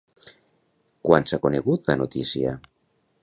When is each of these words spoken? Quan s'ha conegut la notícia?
Quan 1.09 1.29
s'ha 1.31 1.39
conegut 1.45 1.91
la 1.93 1.99
notícia? 2.05 2.57